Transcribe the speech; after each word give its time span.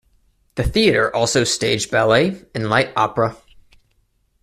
The 0.55 0.63
theatre 0.63 1.15
also 1.15 1.43
staged 1.43 1.91
ballet 1.91 2.43
and 2.55 2.71
light 2.71 2.91
opera. 2.95 3.37